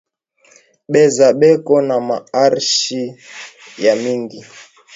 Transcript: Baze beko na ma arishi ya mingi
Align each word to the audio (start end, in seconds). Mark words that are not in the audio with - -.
Baze 0.91 1.27
beko 1.39 1.75
na 1.87 1.97
ma 2.07 2.17
arishi 2.43 3.03
ya 3.83 3.93
mingi 4.03 4.39